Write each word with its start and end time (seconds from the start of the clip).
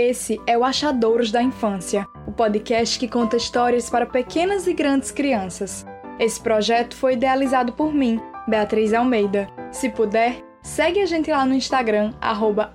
Esse 0.00 0.40
é 0.46 0.56
o 0.56 0.62
Achadouros 0.62 1.32
da 1.32 1.42
Infância, 1.42 2.06
o 2.24 2.30
podcast 2.30 2.96
que 2.96 3.08
conta 3.08 3.36
histórias 3.36 3.90
para 3.90 4.06
pequenas 4.06 4.68
e 4.68 4.72
grandes 4.72 5.10
crianças. 5.10 5.84
Esse 6.20 6.40
projeto 6.40 6.94
foi 6.94 7.14
idealizado 7.14 7.72
por 7.72 7.92
mim, 7.92 8.20
Beatriz 8.46 8.94
Almeida. 8.94 9.48
Se 9.72 9.88
puder, 9.88 10.36
segue 10.62 11.00
a 11.00 11.06
gente 11.06 11.32
lá 11.32 11.44
no 11.44 11.52
Instagram, 11.52 12.12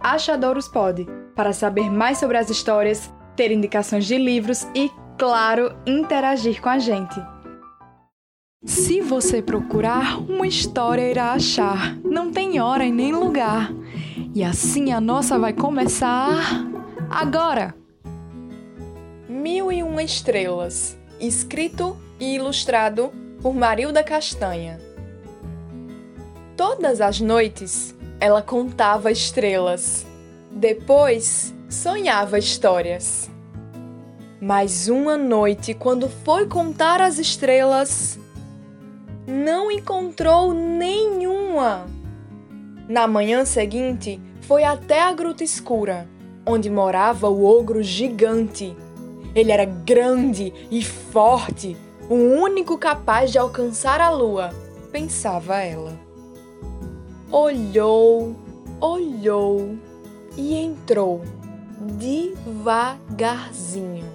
@achadoorospod, 0.01 1.07
para 1.33 1.54
saber 1.54 1.89
mais 1.89 2.17
sobre 2.17 2.38
as 2.38 2.49
histórias, 2.49 3.10
ter 3.37 3.53
indicações 3.53 4.05
de 4.05 4.17
livros 4.17 4.67
e, 4.76 4.92
claro, 5.17 5.74
interagir 5.87 6.62
com 6.62 6.67
a 6.67 6.78
gente. 6.78 7.15
Se 8.65 8.99
você 8.99 9.42
procurar, 9.42 10.19
uma 10.29 10.46
história 10.46 11.10
irá 11.10 11.31
achar. 11.31 11.96
Não 12.03 12.33
tem 12.33 12.60
hora 12.60 12.85
e 12.85 12.92
nem 12.92 13.13
lugar. 13.13 13.71
E 14.35 14.44
assim 14.44 14.92
a 14.92 14.99
nossa 14.99 15.40
vai 15.40 15.53
começar 15.53 16.73
agora! 17.14 17.76
Mil 19.30 19.71
e 19.71 19.84
Uma 19.84 20.02
Estrelas, 20.02 20.98
escrito 21.20 21.95
e 22.20 22.35
ilustrado 22.35 23.12
por 23.41 23.54
Marilda 23.54 24.04
Castanha. 24.04 24.80
Todas 26.57 27.02
as 27.02 27.20
noites 27.20 27.95
ela 28.20 28.41
contava 28.41 29.12
estrelas, 29.12 30.05
depois 30.52 31.54
sonhava 31.70 32.40
histórias. 32.40 33.30
Mas 34.41 34.88
uma 34.88 35.16
noite, 35.16 35.73
quando 35.73 36.09
foi 36.09 36.48
contar 36.48 36.99
as 36.99 37.20
estrelas, 37.20 38.18
não 39.27 39.71
encontrou 39.71 40.54
nenhuma. 40.54 41.85
Na 42.90 43.07
manhã 43.07 43.45
seguinte, 43.45 44.20
foi 44.41 44.63
até 44.63 45.02
a 45.02 45.13
gruta 45.13 45.43
escura 45.43 46.12
onde 46.45 46.70
morava 46.70 47.29
o 47.29 47.45
ogro 47.45 47.81
gigante. 47.81 48.75
Ele 49.34 49.51
era 49.51 49.65
grande 49.65 50.53
e 50.70 50.84
forte, 50.84 51.76
o 52.09 52.15
único 52.15 52.77
capaz 52.77 53.31
de 53.31 53.40
alcançar 53.40 53.99
a 53.99 54.09
lua, 54.09 54.53
pensava 54.91 55.57
ela. 55.57 55.99
Olhou, 57.31 58.35
olhou 58.79 59.76
e 60.37 60.55
entrou 60.55 61.23
devagarzinho. 61.79 64.06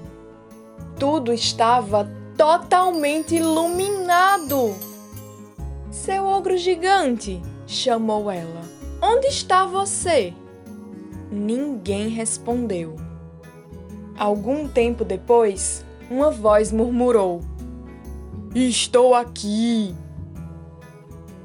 Tudo 0.98 1.32
estava 1.32 2.08
totalmente 2.36 3.34
iluminado. 3.34 4.76
Seu 5.90 6.26
ogro 6.26 6.56
gigante, 6.56 7.42
chamou 7.66 8.30
ela. 8.30 8.62
Onde 9.02 9.26
está 9.26 9.64
você? 9.64 10.32
Ninguém 11.38 12.08
respondeu. 12.08 12.96
Algum 14.18 14.66
tempo 14.66 15.04
depois, 15.04 15.84
uma 16.10 16.32
voz 16.32 16.72
murmurou: 16.72 17.40
Estou 18.52 19.14
aqui. 19.14 19.94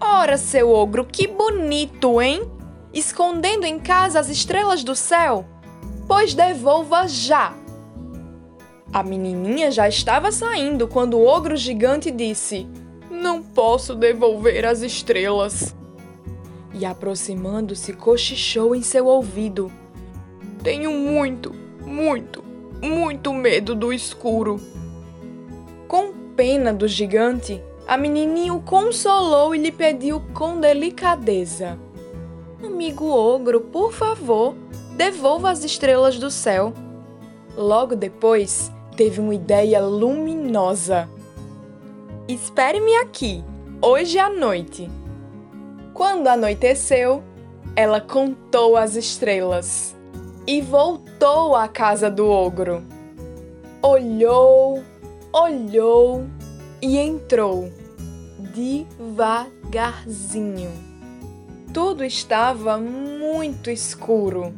Ora, 0.01 0.35
seu 0.35 0.71
ogro, 0.71 1.05
que 1.05 1.27
bonito, 1.27 2.19
hein? 2.19 2.41
Escondendo 2.91 3.65
em 3.65 3.77
casa 3.77 4.19
as 4.19 4.29
estrelas 4.29 4.83
do 4.83 4.95
céu? 4.95 5.45
Pois 6.07 6.33
devolva 6.33 7.07
já. 7.07 7.53
A 8.91 9.03
menininha 9.03 9.69
já 9.69 9.87
estava 9.87 10.31
saindo 10.31 10.87
quando 10.87 11.19
o 11.19 11.25
ogro 11.27 11.55
gigante 11.55 12.09
disse: 12.09 12.67
Não 13.11 13.43
posso 13.43 13.93
devolver 13.93 14.65
as 14.65 14.81
estrelas 14.81 15.75
e, 16.73 16.85
aproximando-se, 16.85 17.93
cochichou 17.93 18.75
em 18.75 18.81
seu 18.81 19.05
ouvido: 19.05 19.71
Tenho 20.63 20.93
muito, 20.93 21.53
muito, 21.85 22.41
muito 22.81 23.33
medo 23.33 23.75
do 23.75 23.91
escuro. 23.91 24.61
Com 25.89 26.13
pena 26.37 26.73
do 26.73 26.87
gigante, 26.87 27.61
a 27.85 27.97
menininha 27.97 28.53
o 28.53 28.61
consolou 28.61 29.53
e 29.53 29.57
lhe 29.57 29.73
pediu 29.73 30.21
com 30.33 30.61
delicadeza: 30.61 31.77
Amigo 32.63 33.09
ogro, 33.09 33.59
por 33.59 33.91
favor, 33.91 34.55
devolva 34.95 35.51
as 35.51 35.65
estrelas 35.65 36.17
do 36.17 36.31
céu. 36.31 36.71
Logo 37.57 37.93
depois, 37.93 38.71
teve 38.95 39.19
uma 39.19 39.35
ideia 39.35 39.81
luminosa. 39.81 41.09
Espere-me 42.25 42.95
aqui, 42.95 43.43
hoje 43.81 44.17
à 44.17 44.29
noite. 44.29 44.89
Quando 45.93 46.27
anoiteceu, 46.27 47.21
ela 47.75 47.99
contou 47.99 48.77
as 48.77 48.95
estrelas 48.95 49.93
e 50.45 50.61
voltou 50.61 51.55
à 51.55 51.67
casa 51.67 52.09
do 52.09 52.29
ogro. 52.29 52.83
Olhou, 53.81 54.83
olhou 55.31 56.25
e 56.81 56.97
entrou 56.97 57.71
devagarzinho. 58.53 60.71
Tudo 61.73 62.03
estava 62.03 62.77
muito 62.77 63.71
escuro. 63.71 64.53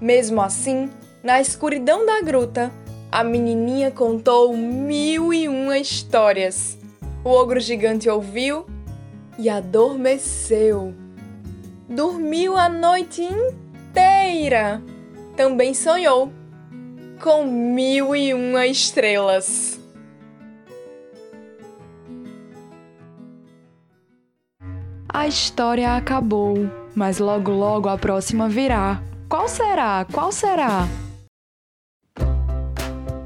Mesmo 0.00 0.40
assim, 0.40 0.88
na 1.22 1.38
escuridão 1.40 2.06
da 2.06 2.22
gruta, 2.22 2.72
a 3.12 3.22
menininha 3.22 3.90
contou 3.90 4.56
mil 4.56 5.34
e 5.34 5.48
uma 5.48 5.78
histórias. 5.78 6.78
O 7.22 7.28
ogro 7.28 7.60
gigante 7.60 8.08
ouviu 8.08 8.64
e 9.38 9.50
adormeceu. 9.50 10.94
Dormiu 11.88 12.56
a 12.56 12.68
noite 12.68 13.28
inteira. 13.90 14.80
Também 15.36 15.74
sonhou 15.74 16.32
com 17.20 17.44
mil 17.44 18.14
e 18.14 18.32
uma 18.32 18.66
estrelas. 18.66 19.78
A 25.08 25.26
história 25.26 25.96
acabou, 25.96 26.70
mas 26.94 27.18
logo 27.18 27.50
logo 27.50 27.88
a 27.88 27.98
próxima 27.98 28.48
virá. 28.48 29.02
Qual 29.28 29.48
será? 29.48 30.06
Qual 30.12 30.30
será? 30.30 30.86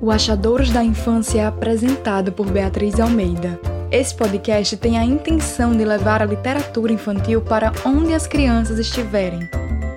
O 0.00 0.10
Achadouros 0.10 0.70
da 0.70 0.82
Infância 0.82 1.42
é 1.42 1.46
apresentado 1.46 2.32
por 2.32 2.50
Beatriz 2.50 2.98
Almeida. 2.98 3.60
Esse 3.91 4.14
podcast 4.14 4.76
tem 4.76 4.98
a 4.98 5.04
intenção 5.04 5.72
de 5.72 5.84
levar 5.84 6.20
a 6.20 6.26
literatura 6.26 6.92
infantil 6.92 7.41
para 7.41 7.72
onde 7.86 8.12
as 8.12 8.26
crianças 8.26 8.78
estiverem. 8.78 9.48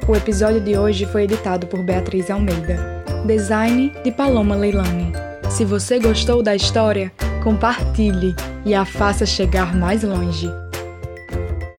O 0.08 0.16
episódio 0.16 0.62
de 0.62 0.78
hoje 0.78 1.06
foi 1.06 1.24
editado 1.24 1.68
por 1.68 1.84
Beatriz 1.84 2.32
Almeida. 2.32 3.04
Design 3.26 3.92
de 4.06 4.10
Paloma 4.10 4.56
Leilani. 4.56 5.12
Se 5.50 5.66
você 5.66 6.00
gostou 6.00 6.42
da 6.42 6.56
história, 6.56 7.12
compartilhe 7.44 8.34
e 8.66 8.74
a 8.74 8.86
faça 8.86 9.26
chegar 9.26 9.76
mais 9.76 10.04
longe. 10.04 10.50